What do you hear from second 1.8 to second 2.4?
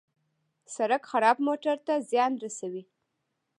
ته زیان